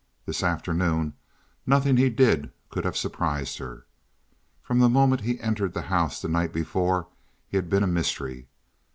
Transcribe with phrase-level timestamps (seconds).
[0.25, 1.13] This afternoon,
[1.67, 3.85] nothing he did could have surprised her.
[4.63, 7.07] From the moment he entered the house the night before
[7.47, 8.47] he had been a mystery.